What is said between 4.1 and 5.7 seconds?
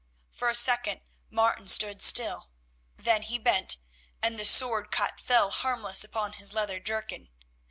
and the sword cut fell